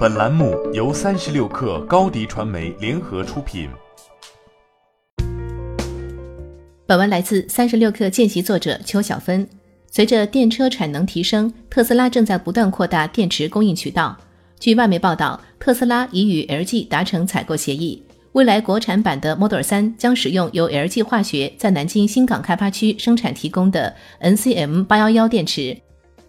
[0.00, 3.68] 本栏目由三十六氪高低传媒联合出品。
[6.86, 9.46] 本文来自三十六氪见习作者邱小芬。
[9.90, 14.16] 随着电车产能提升，特斯拉正在不断扩大电池供应渠道。
[14.58, 25.76] 据外媒报道，特斯拉已与 LG 达成采购协议，未来国产版的 Model 3将使用由 LG 化学在南京新港开发区生产提供的 NCM 八幺幺电池。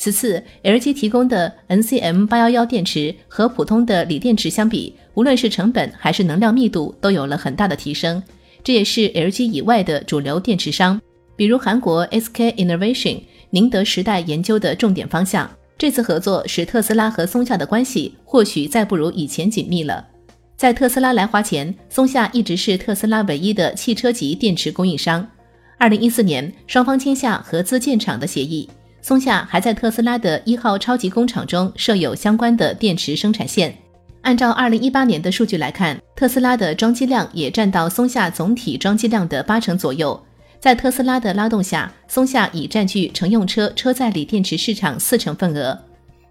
[0.00, 8.22] 此次 LG 提供的 NCM 八幺幺电池和普通的锂电池相比，无论是成本还是能量密度都有了很大的提升。
[8.64, 10.98] 这也是 LG 以外的主流电池商，
[11.36, 15.50] 比如韩国 SK Innovation、宁德时代研究的重点方向。
[15.76, 20.02] 这次合作使特斯拉和松下的关系或许再不如以前紧密了。
[20.56, 25.28] 在特斯拉来华前，松下一直是特斯拉唯一的汽车级电池供应商。
[25.76, 28.66] 二零一四年，双方签下合资建厂的协议。
[29.02, 33.76] 松下还在特斯拉的一号超级工厂中设有相关的电池生产线。
[34.22, 40.22] 按照二零一八年的数据来看，特斯拉的装机量也占到松下总体装机量的八成左右。
[40.60, 45.78] 在特斯拉的拉动下，松下已占据乘用车车载锂电池市场四成份额。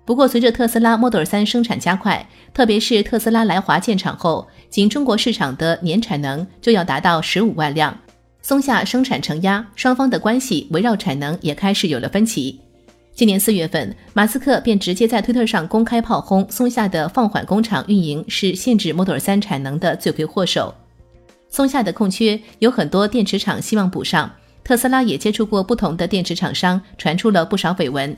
[0.05, 7.97] 不过，随着特斯拉 Model 3生产加快，特别是特斯拉来华建厂后，仅中国市场的年产能就要达到十五万辆。
[8.41, 12.59] 松下生产承压，双方的关系围绕产能也开始有了分歧。
[13.13, 20.73] 今年四月份，马斯克便直接在推特上公开炮轰松下的放缓工厂运营是限制 Model 3产能的罪魁祸首。
[21.49, 24.31] 松下的空缺有很多电池厂希望补上，
[24.63, 28.15] 特斯拉也接触过不同的电池厂商，传出了不少绯闻。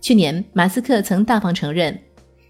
[0.00, 1.98] 去年，马斯克曾大方承认，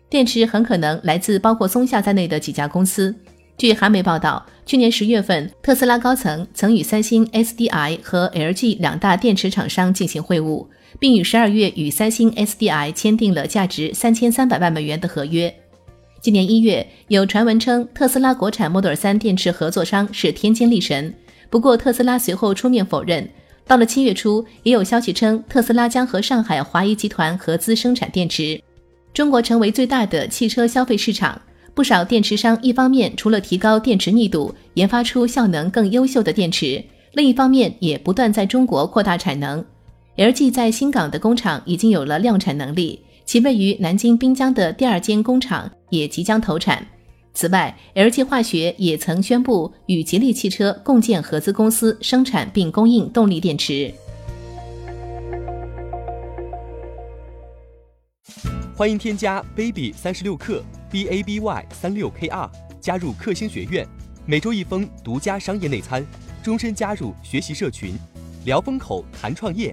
[0.09, 3.12] 电池很可能来自包括松下在内的几家公司。
[3.56, 10.64] 据韩媒报道，去年十月份，特斯拉高层曾与三星、SDI 和 LG 两大电池厂商进行会晤，
[10.98, 15.55] 并于十二月与三星、SDI 签订了价值三千三百万美元的合约。
[16.20, 21.14] 今年一月，有传闻称特斯拉国产 Model 3电池合作商是天津力神，
[21.48, 23.28] 不过特斯拉随后出面否认。
[23.66, 28.60] 到了七月初，也有消息称特斯拉将和上海华谊集团合资生产电池。
[29.12, 31.41] 中国成为最大的汽车消费市场。
[31.75, 36.82] 不少电池商一方面除了提高电池密度，研发出效能更优秀的电池，
[37.12, 39.65] 另一方面也不断在中国扩大产能。
[40.19, 46.84] LG 在新港的工厂已经有了量产能力，其位于南京滨江的第二间工厂也即将投产。
[47.33, 53.95] 此外，LG 化学也曾宣布与吉利汽车共建合资公司，生产并供应动力电池。
[58.75, 60.61] 欢迎添加 baby 三十六克。
[60.91, 62.50] b a b y 三六 k r
[62.81, 63.87] 加入克星学院，
[64.27, 66.05] 每周一封独家商业内参，
[66.43, 67.95] 终身加入学习社群，
[68.47, 69.73] 聊风口谈创业，